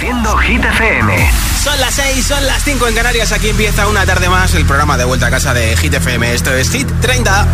[0.00, 1.30] Reproduciendo Hit FM.
[1.62, 3.32] Son las 6, son las 5 en Canarias.
[3.32, 6.32] Aquí empieza una tarde más el programa de vuelta a casa de Hit FM.
[6.32, 7.46] Esto es Hit 30.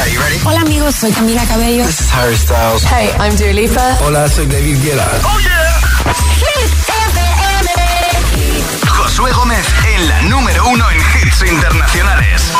[0.00, 0.40] Okay, ready?
[0.44, 1.84] Hola amigos, soy Camila Cabello.
[1.84, 2.84] This is Harry Styles.
[2.84, 3.98] Hey, I'm Dua Lipa.
[4.00, 5.10] Hola, soy David Guetta.
[5.24, 5.62] Oh yeah.
[8.88, 12.50] Josué Gómez en la número uno en hits internacionales.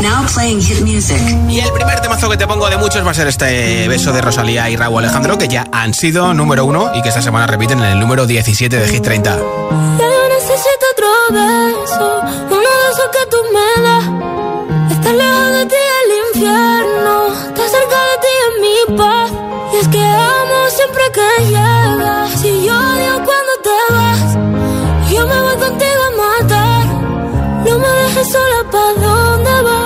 [0.00, 1.18] Now playing hit music.
[1.48, 4.20] Y el primer temazo que te pongo de muchos va a ser este beso de
[4.20, 7.78] Rosalía y Raúl Alejandro, que ya han sido número uno y que esta semana repiten
[7.78, 9.36] en el número 17 de Hit 30.
[9.36, 14.04] Ya yo necesito otro beso, uno de esos que tú me das.
[14.92, 19.30] Estar lejos de ti el infierno, estar cerca de ti es mi paz.
[19.72, 22.40] Y es que amo siempre que llegas.
[22.40, 26.86] Si yo odio cuando te vas, yo me voy contigo a matar.
[27.66, 29.85] No me dejes sola, ¿pa' dónde vas?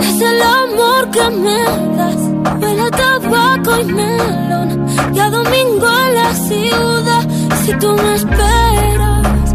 [0.00, 1.62] es el amor que me
[1.96, 2.60] das.
[2.60, 4.86] Huele a tabaco y melón.
[5.14, 7.28] Y a domingo en la ciudad.
[7.64, 9.54] Si tú me esperas,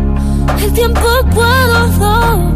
[0.64, 2.51] el tiempo puedo doblar.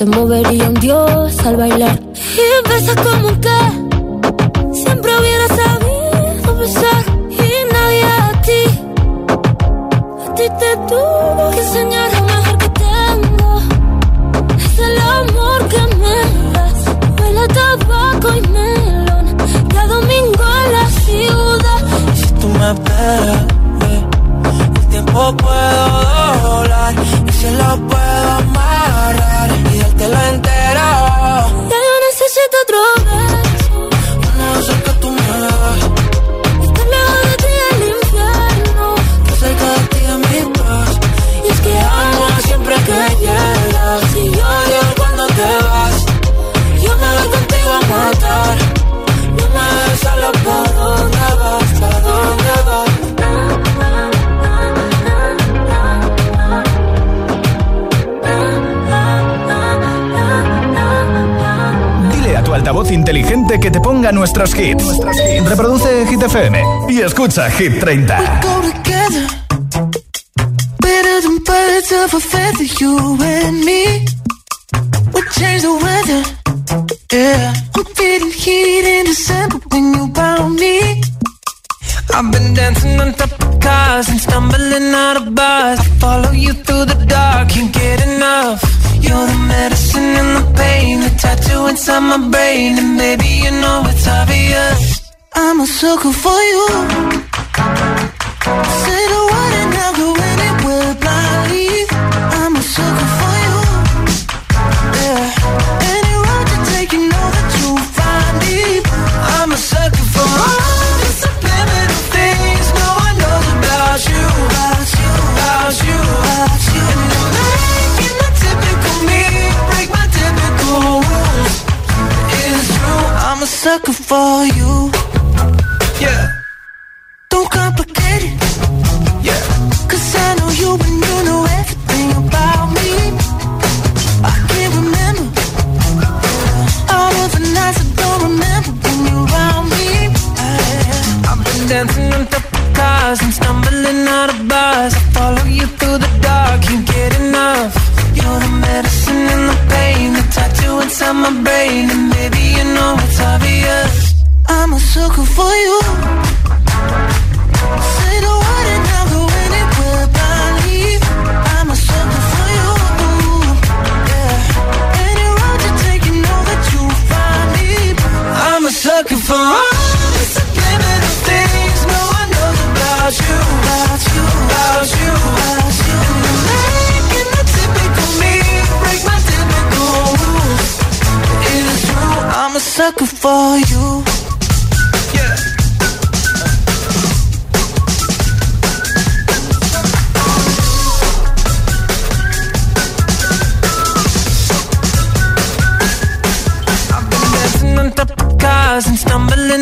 [0.00, 2.09] Se movería un dios al bailar
[67.06, 68.29] escucha Hit 30.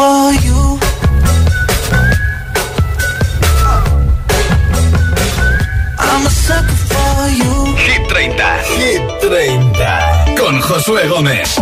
[0.00, 0.32] for
[7.76, 8.58] Hit 30.
[8.78, 10.34] Hit 30.
[10.38, 11.60] Con Josué Gómez.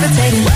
[0.00, 0.49] levitating.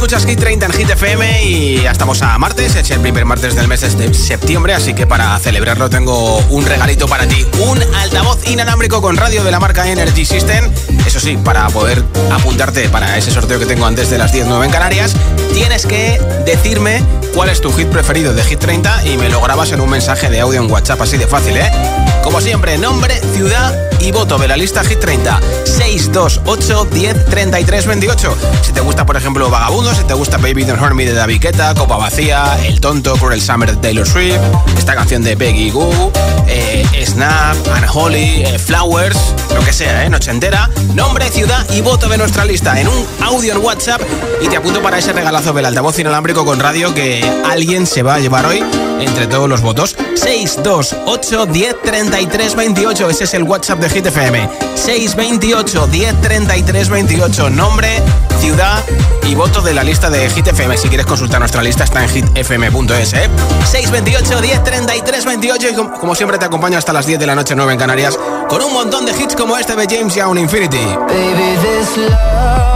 [0.00, 3.54] Escuchas Hit 30 en Hit FM y ya estamos a martes, es el primer martes
[3.54, 8.38] del mes de septiembre, así que para celebrarlo tengo un regalito para ti, un altavoz
[8.48, 10.72] inalámbrico con radio de la marca Energy System.
[11.04, 12.02] Eso sí, para poder
[12.32, 15.12] apuntarte para ese sorteo que tengo antes de las 10.09 en Canarias,
[15.52, 17.04] tienes que decirme
[17.34, 20.30] cuál es tu hit preferido de Hit 30 y me lo grabas en un mensaje
[20.30, 21.70] de audio en WhatsApp, así de fácil, ¿eh?
[22.22, 25.40] Como siempre, nombre, ciudad y voto de la lista Hit 30.
[25.64, 28.36] 628 10 33 28.
[28.62, 31.40] Si te gusta, por ejemplo, Vagabundo, si te gusta Baby Don't Hurt Me de David
[31.40, 34.38] Guetta, Copa Vacía, El Tonto, Cruel Summer de Taylor Swift,
[34.76, 36.12] esta canción de Peggy Goo,
[36.46, 39.18] eh, Snap, Unholy, eh, Flowers,
[39.54, 40.10] lo que sea, ¿eh?
[40.10, 40.70] Noche entera.
[40.94, 44.00] Nombre, ciudad y voto de nuestra lista en un audio en WhatsApp
[44.40, 48.14] y te apunto para ese regalazo del altavoz inalámbrico con radio que alguien se va
[48.14, 48.62] a llevar hoy
[49.00, 49.96] entre todos los votos.
[50.14, 53.10] 628 10 33 28.
[53.10, 54.48] Ese es el WhatsApp de Hit FM.
[54.74, 57.50] 628 10 33 28.
[57.50, 58.02] Nombre,
[58.40, 58.82] ciudad
[59.28, 60.76] y voto de la lista de Hit FM.
[60.76, 63.12] Si quieres consultar nuestra lista, está en hitfm.es.
[63.14, 63.28] ¿eh?
[63.64, 65.68] 628 10 33 28.
[65.68, 68.18] Y como, siempre, te acompaño hasta las 10 de la noche, 9 en Canarias,
[68.48, 70.84] con un montón de hits como este de James Young Infinity.
[70.84, 72.69] Baby, this love,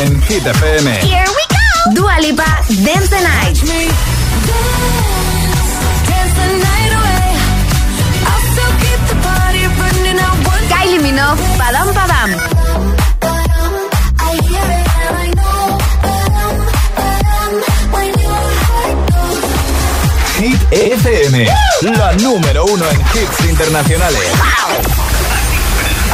[0.00, 0.88] en Hit FM.
[1.02, 1.94] Here we go.
[1.94, 2.44] Dua Lipa,
[2.84, 3.58] Dance the Night.
[10.68, 12.30] Kylie Minogue, Padam Padam.
[20.38, 21.46] Hit FM,
[21.82, 24.22] la número uno en hits internacionales.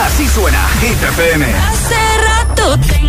[0.05, 1.47] Así suena Hit FM.
[1.47, 1.95] Hace
[2.27, 3.06] rato tengo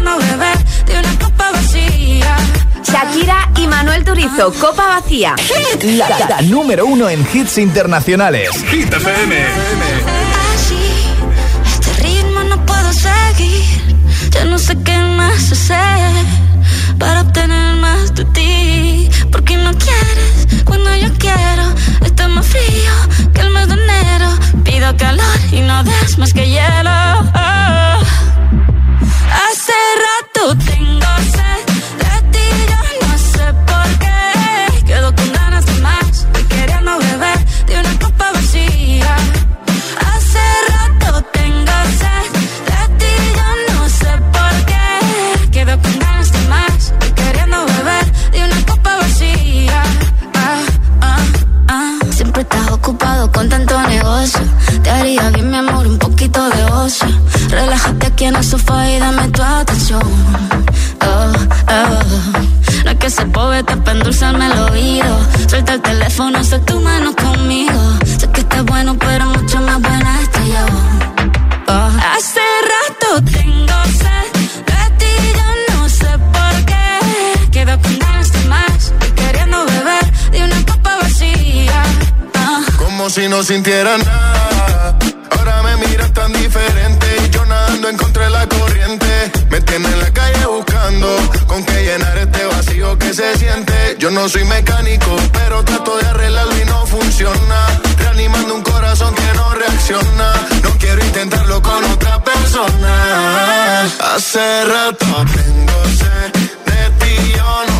[0.00, 2.36] queriendo beber de una copa vacía.
[2.82, 5.34] Shakira y Manuel Turizo, Copa Vacía.
[5.82, 8.50] La, la número uno en hits internacionales.
[8.70, 9.36] Hit FM.
[10.54, 10.76] Así,
[11.66, 13.62] este ritmo no puedo seguir.
[14.30, 16.24] Ya no sé qué más hacer
[16.98, 19.10] para obtener más de ti.
[19.30, 21.74] Porque no quieres cuando yo quiero.
[22.04, 24.28] Está más frío que el mes de enero.
[24.64, 27.39] Pido calor y no des más que hielo.
[64.10, 65.20] Endulzarme el oído.
[65.48, 67.80] Suelta el teléfono, sé tu mano conmigo.
[68.18, 70.66] Sé que estás bueno, pero mucho más buena estoy yo.
[71.68, 71.90] Oh.
[72.16, 74.26] Hace rato tengo sed
[74.70, 77.50] de ti, yo no sé por qué.
[77.52, 81.82] Quedo con ganas de más queriendo beber de una copa vacía.
[82.34, 82.62] Ah.
[82.78, 84.98] Como si no sintiera nada.
[85.30, 89.30] Ahora me miras tan diferente y yo nadando en contra de la corriente.
[89.50, 91.08] Me tiene en la calle buscando
[91.46, 93.69] con qué llenar este vacío que se siente.
[94.10, 97.66] No soy mecánico, pero trato de arreglarlo y no funciona.
[97.96, 100.32] Reanimando un corazón que no reacciona.
[100.64, 103.84] No quiero intentarlo con otra persona.
[104.14, 105.82] Hace rato tengo
[106.66, 107.79] de ti, yo no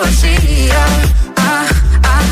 [0.00, 0.86] vacía.
[1.36, 1.66] Ah,
[2.04, 2.22] ah.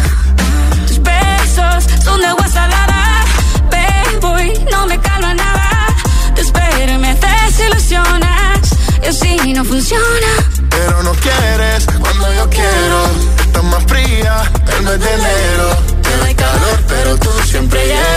[0.87, 3.24] Tus besos son de agua salada,
[3.70, 5.87] bebo y no me calma nada.
[6.35, 8.61] Te espero y me desilusionas,
[9.03, 10.31] y así no funciona.
[10.70, 12.98] Pero no quieres cuando yo quiero.
[13.46, 15.68] Estás más fría el mes de enero.
[16.03, 18.13] Te doy calor, pero tú siempre hielo.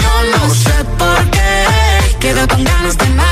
[0.00, 1.66] Yo no sé por qué.
[2.20, 3.31] Quedo con ganas de más,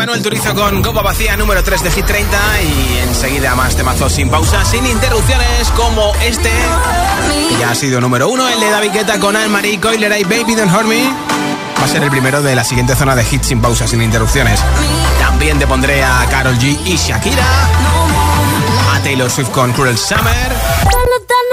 [0.00, 4.30] Manuel Turizo con Copa Vacía número 3 de Hit 30 y enseguida más temazos sin
[4.30, 6.50] pausa, sin interrupciones como este.
[7.60, 10.74] Ya ha sido número 1, el de David Guetta con Anne-Marie Coiler y Baby Don't
[10.74, 11.04] Hurt Me.
[11.78, 14.64] Va a ser el primero de la siguiente zona de hits sin pausa, sin interrupciones.
[15.18, 17.44] También te pondré a Carol G y Shakira,
[18.94, 20.56] a Taylor Swift con Cruel Summer,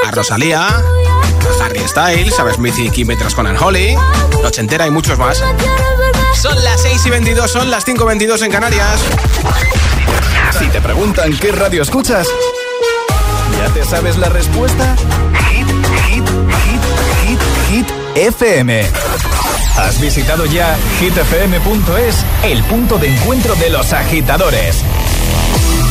[0.06, 3.98] a Rosalía, a Harry Styles, a Smith y Kim Petras con Unholy,
[4.42, 5.44] Noche Entera y muchos más.
[6.34, 9.00] Son las 6 y 22, son las 5 y 22 en Canarias.
[10.58, 12.28] Si te preguntan qué radio escuchas,
[13.58, 14.96] ¿ya te sabes la respuesta?
[15.50, 15.68] Hit,
[16.08, 16.82] hit, hit,
[17.24, 18.86] hit, hit, FM.
[19.78, 24.84] ¿Has visitado ya hitfm.es, el punto de encuentro de los agitadores?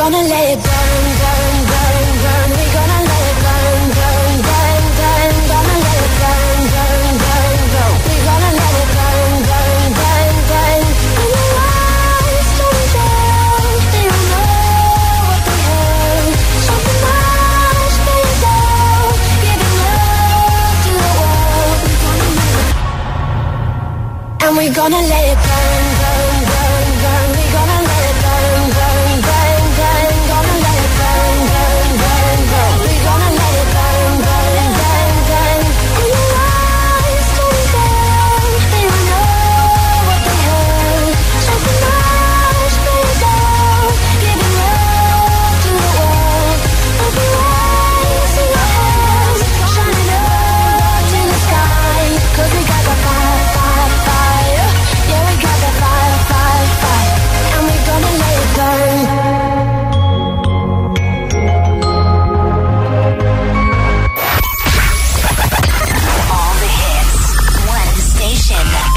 [0.00, 2.48] gonna let it burn, burn, burn, burn.
[2.56, 5.32] We're gonna let it burn, burn, burn, burn.
[5.50, 7.94] Gonna let it burn, burn, burn, burn.
[8.08, 10.84] We're gonna let it burn, burn, burn, burn.
[11.20, 13.60] And the lights turn down.
[13.92, 14.48] They don't know
[15.28, 16.32] what they heard.
[16.66, 19.12] Something much better down.
[19.44, 21.78] Giving love to the world.
[21.84, 22.64] We gonna let
[24.00, 24.48] it.
[24.48, 25.49] And we're gonna let it burn,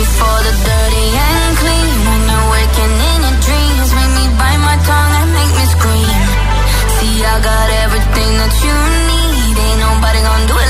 [0.00, 1.96] The dirty and clean.
[2.08, 6.20] When you're waking in your dreams, make me bite my tongue and make me scream.
[6.96, 8.76] See, I got everything that you
[9.12, 9.54] need.
[9.60, 10.69] Ain't nobody gonna do it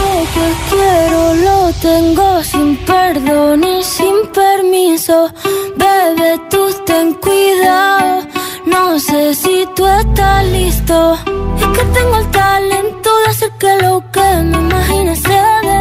[0.00, 5.30] Lo que quiero lo tengo sin perdón y sin permiso.
[5.76, 8.22] Bebe, tú ten cuidado.
[8.66, 11.18] No sé si tú estás listo.
[11.60, 15.80] Es que tengo el talento de hacer que lo que me imaginas se dé.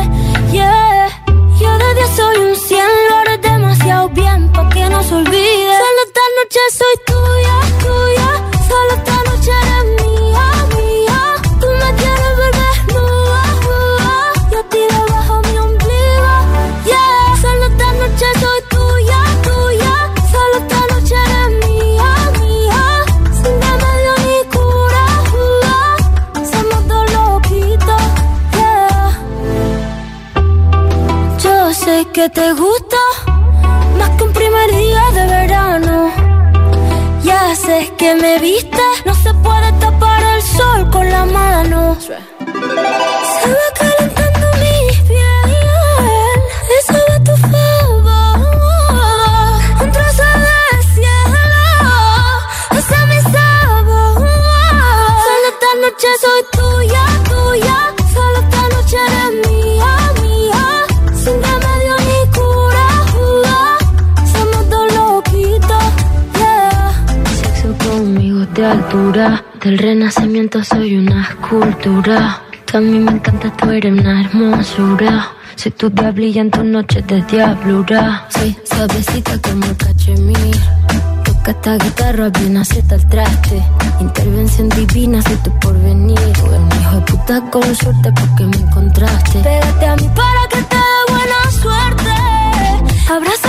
[0.52, 1.10] Yeah.
[1.60, 5.74] Yo de día soy un cien, lo haré demasiado bien para que no se olvide.
[5.84, 7.69] Solo esta noche soy tuya.
[32.20, 32.98] que te gusta
[33.98, 36.12] más que un primer día de verano.
[37.24, 39.69] Ya sé que me viste, no se puede
[68.90, 72.42] Del renacimiento soy una escultura.
[72.66, 75.32] También me encanta, tú eres una hermosura.
[75.56, 78.26] Soy tu diablilla en tus noches de diablura.
[78.30, 80.56] Soy suavecita como cachemir.
[81.24, 83.64] Toca esta guitarra bien aceta el traste.
[84.00, 86.18] Intervención divina, soy tu porvenir.
[86.34, 89.40] Tú eres hijo de puta con suerte porque me encontraste.
[89.40, 92.12] Pégate a mí para que te dé buena suerte.
[93.08, 93.49] Abraza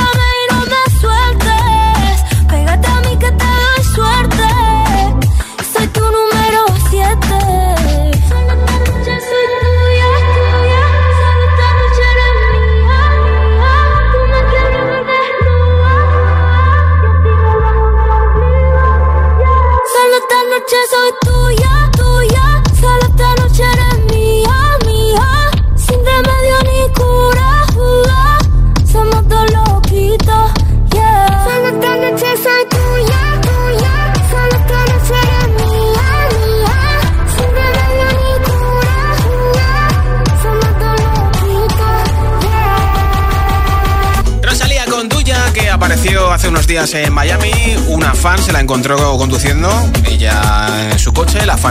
[48.71, 49.69] encontró conduciendo,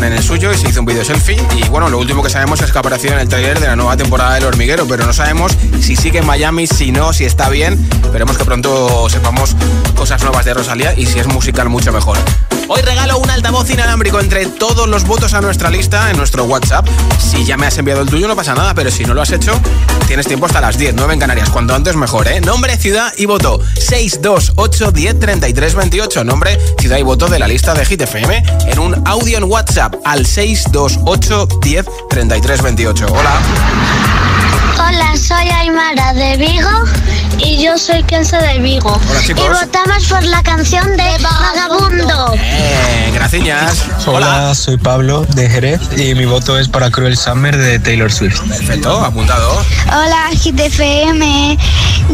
[0.10, 1.38] en el suyo y se hizo un video selfie.
[1.56, 3.95] Y bueno, lo último que sabemos es que apareció en el trailer de la nueva
[3.95, 7.74] temporada del hormiguero, pero no sabemos si sigue en Miami, si no, si está bien.
[8.04, 9.56] Esperemos que pronto sepamos
[9.95, 12.17] cosas nuevas de Rosalía y si es musical mucho mejor.
[12.72, 16.88] Hoy regalo un altavoz inalámbrico entre todos los votos a nuestra lista en nuestro WhatsApp.
[17.19, 19.32] Si ya me has enviado el tuyo no pasa nada, pero si no lo has
[19.32, 19.60] hecho,
[20.06, 21.50] tienes tiempo hasta las 10, 9 en Canarias.
[21.50, 22.41] Cuanto antes mejor, ¿eh?
[22.41, 23.60] Nombre, ciudad y voto.
[23.76, 26.24] 628 10 33 28.
[26.24, 29.95] Nombre, ciudad y voto de la lista de Hit FM en un audio en WhatsApp
[30.06, 33.06] al 628 10 33 28.
[33.10, 33.40] Hola.
[34.76, 36.70] Hola, soy Aymara de Vigo
[37.38, 39.00] y yo soy Kenzo de Vigo.
[39.10, 39.44] Hola, chicos.
[39.46, 42.34] Y votamos por la canción de Vagabundo.
[42.36, 43.86] Eh, gracias.
[44.06, 48.42] Hola, soy Pablo de Jerez y mi voto es para Cruel Summer de Taylor Swift.
[48.48, 49.63] Perfecto, apuntado.
[49.88, 51.58] Hola, GTFM.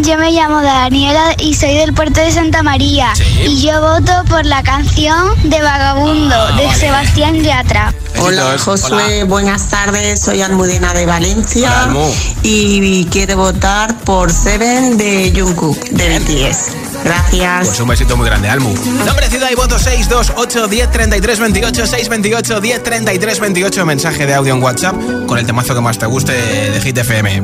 [0.01, 3.13] Yo me llamo Daniela y soy del puerto de Santa María.
[3.45, 6.80] Y yo voto por la canción de Vagabundo Ah, de vale.
[6.80, 7.93] Sebastián Yatra.
[8.19, 8.56] Hola.
[8.58, 12.08] Josué, buenas tardes, soy Almudena de Valencia Hola,
[12.43, 15.05] y quiero votar por Seven de
[15.36, 17.04] Jungkook de BTS.
[17.04, 17.68] Gracias.
[17.68, 18.74] Pues un besito muy grande, Almu.
[19.06, 23.86] Nombre, ciudad y voto 628 10 33 28 628 10 33 28.
[23.86, 24.96] Mensaje de audio en WhatsApp
[25.28, 27.44] con el temazo que más te guste de Hit FM.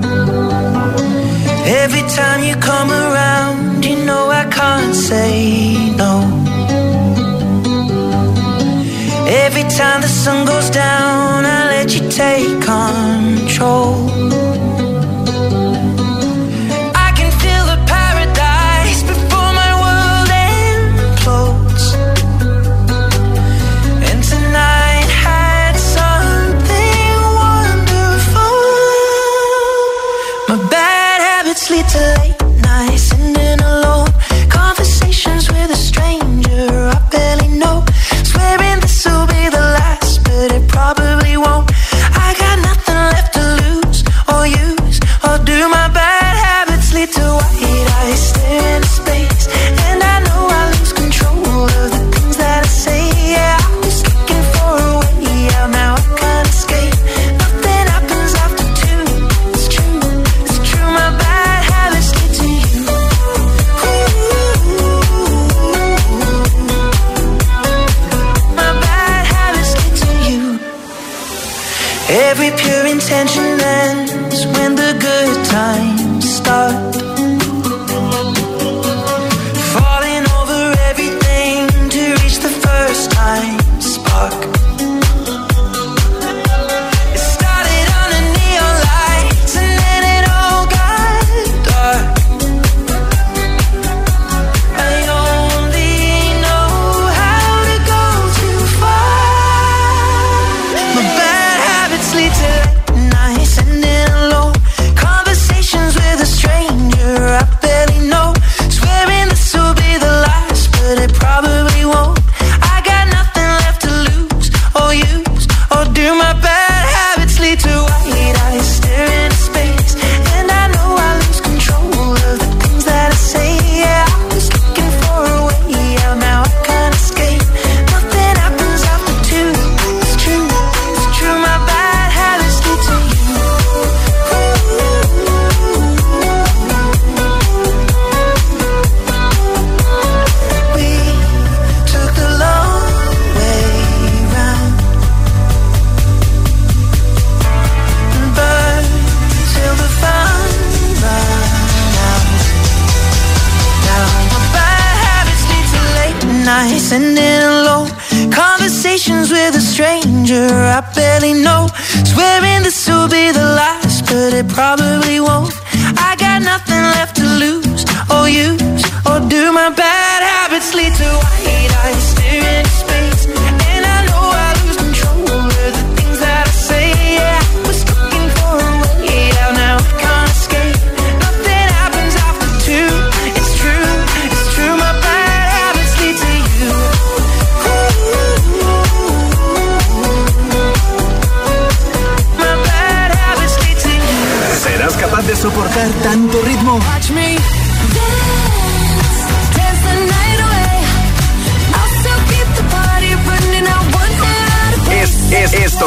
[1.65, 6.23] Every time you come around, you know I can't say no.
[9.27, 14.40] Every time the sun goes down, I let you take control.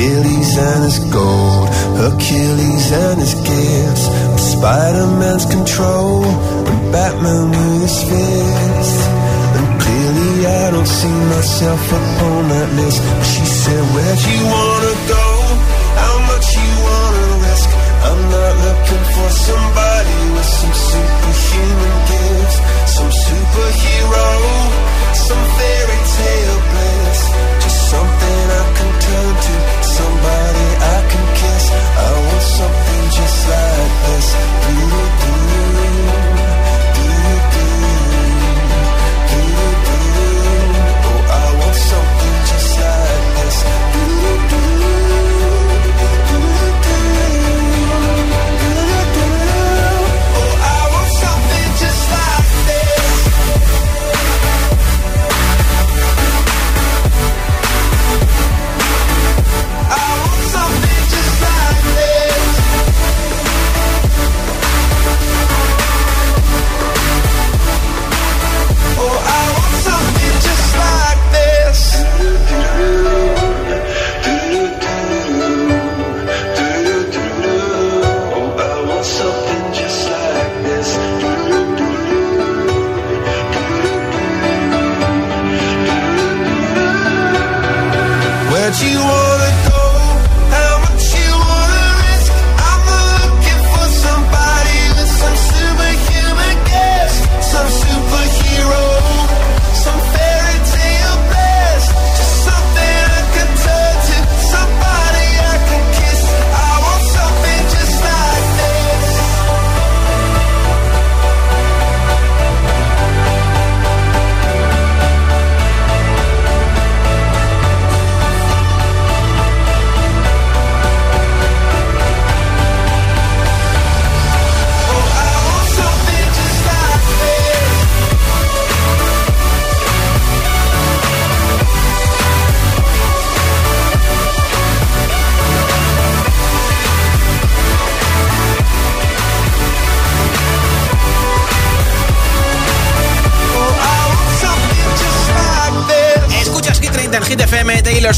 [0.00, 1.68] Achilles and his gold,
[2.00, 4.08] Hercules and his gifts,
[4.52, 9.00] Spider-Man's control, and Batman with his fist.
[9.60, 13.00] And clearly I don't see myself upon that list.
[13.28, 15.26] She said, Where'd you wanna go?
[16.00, 17.68] How much you wanna risk?
[18.08, 22.56] I'm not looking for somebody with some superhuman gifts,
[22.96, 24.28] some superhero,
[25.12, 26.99] some fairy tale bliss.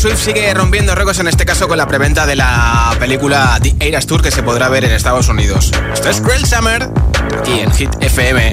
[0.02, 4.04] Swift sigue rompiendo récords, en este caso con la preventa de la película The Eras
[4.04, 5.70] Tour que se podrá ver en Estados Unidos.
[5.92, 6.90] Esto es Summer,
[7.38, 8.52] aquí en Hit FM.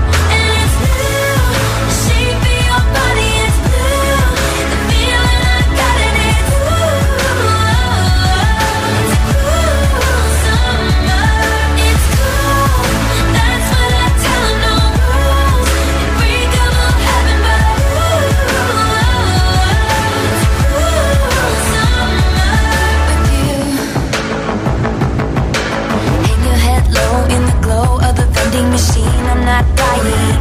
[29.51, 30.39] Not dying.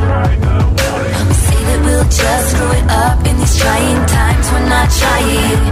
[1.45, 4.47] Say that we'll just screw it up in these trying times.
[4.53, 5.63] We're not trying.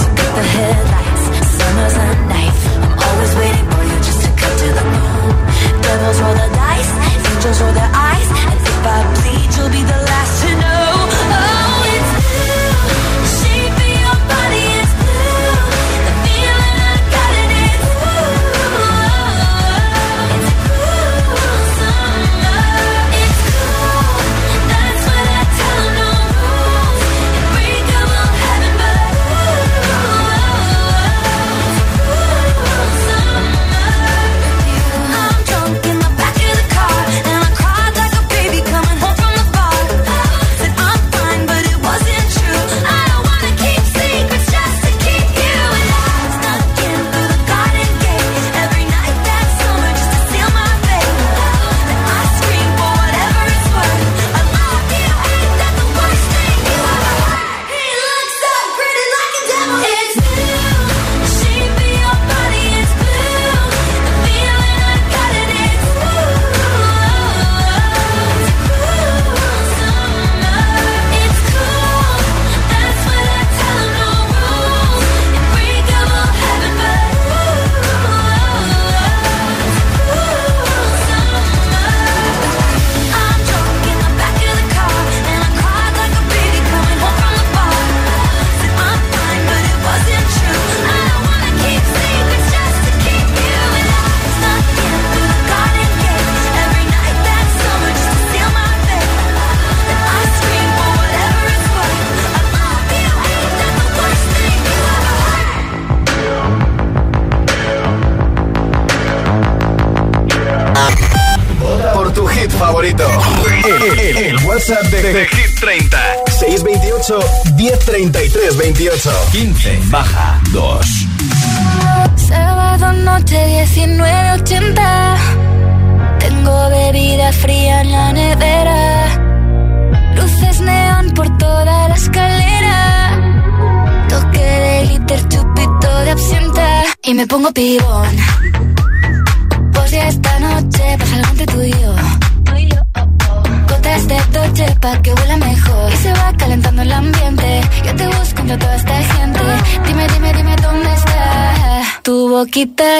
[0.00, 1.24] So get the headlights.
[1.56, 2.62] Summer's a knife.
[2.84, 5.34] I'm always waiting for you just to cut to the bone.
[5.82, 6.92] Devils roll the dice.
[7.10, 8.28] Angels roll their eyes.
[8.46, 10.05] And if I bleed, you'll be the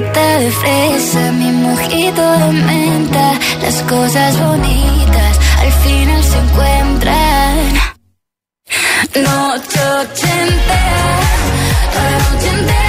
[0.00, 3.32] De fresa, mi mojito de menta,
[3.62, 7.72] las cosas bonitas al final se encuentran.
[9.14, 11.20] Noche ochentera,
[11.92, 12.85] toda la noche entera.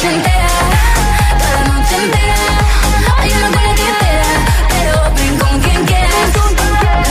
[0.00, 0.48] Noche ochentera,
[1.38, 2.36] toda la noche entera.
[3.18, 4.32] Hay una cola que te da,
[4.68, 6.30] pero ven con quien quieras.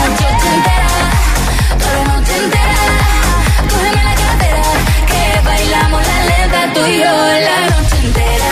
[0.00, 0.90] Noche ochentera,
[1.78, 2.80] toda la noche entera.
[3.70, 4.68] Cógeme la cadera,
[5.06, 7.14] que bailamos la lenta tú y yo.
[7.48, 8.50] La noche entera,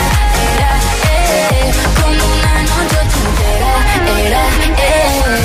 [0.55, 0.71] era,
[1.11, 3.71] eh, como una noche ochentera.
[4.25, 4.43] Era,
[4.77, 5.41] eh.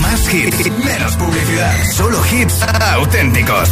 [0.00, 1.74] Más hits, menos publicidad.
[1.94, 2.62] Solo hits
[2.92, 3.68] auténticos.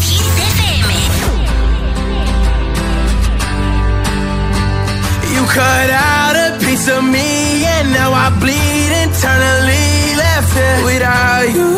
[5.48, 11.70] Cut out a piece of me and now I bleed internally left it without you,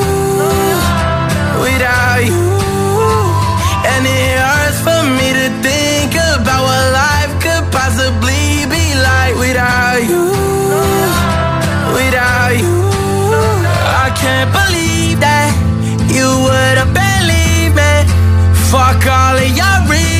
[1.63, 2.47] without you.
[3.93, 10.03] And it hurts for me to think about what life could possibly be like without
[10.11, 10.25] you,
[11.95, 12.77] without you.
[14.05, 15.51] I can't believe that
[16.11, 17.93] you would have believed me.
[18.71, 20.20] Fuck all of your reasons.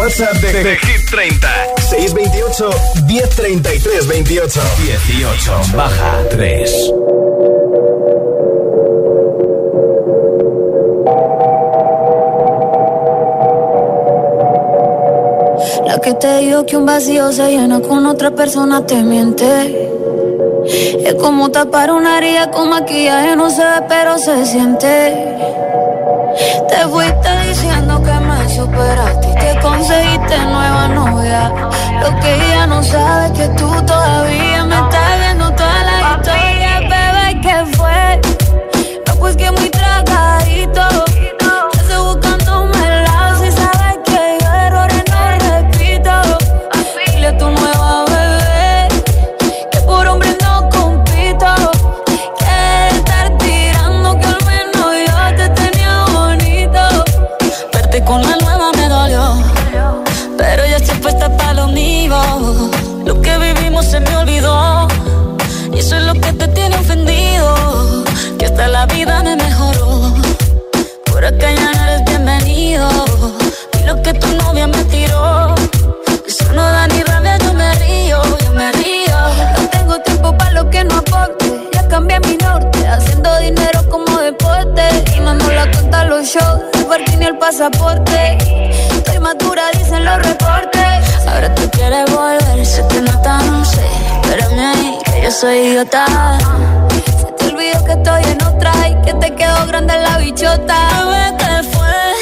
[0.00, 1.48] WhatsApp de, de Hit 30.
[1.90, 2.70] 628
[3.06, 4.60] 1033 28.
[4.82, 5.76] 18.
[5.76, 6.92] Baja 3.
[15.84, 19.90] La que te dijo que un vacío se llena con otra persona te miente.
[21.04, 25.36] Es como tapar una herida con maquillaje, no se ve, pero se siente.
[26.70, 28.19] Te fuiste diciendo que
[28.50, 31.52] superaste y que conseguiste nueva novia.
[32.02, 36.80] Lo que ella no sabe es que tú todavía me estás viendo toda la historia,
[36.80, 38.20] bebé, ¿qué fue?
[39.06, 41.09] No, pues que muy tragadito.
[86.20, 88.36] El pasaporte.
[88.92, 91.26] Estoy madura, dicen los reportes.
[91.26, 93.86] Ahora tú quieres volver, se te nota, no sé.
[94.22, 96.04] Espérame ahí, que yo soy idiota.
[97.20, 100.76] Se te olvidó que estoy en otra y que te quedó grande la bichota.
[101.06, 102.12] Bebé, ¿qué fue?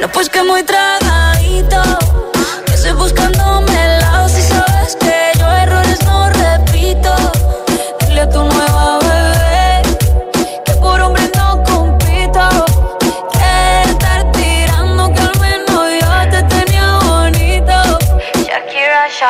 [0.00, 1.82] No, pues que muy tragadito.
[2.66, 3.63] Que estoy buscándome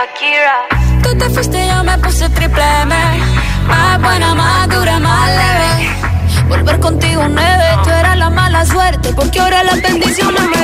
[0.05, 0.67] Shakira.
[1.03, 2.95] Tú te fuiste y yo me puse triple M.
[3.67, 6.45] Más buena, más dura, más leve.
[6.49, 10.64] Volver contigo nueve, tú eras la mala suerte Porque ahora las bendiciones me